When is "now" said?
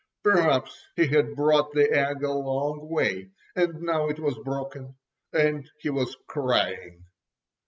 3.83-4.09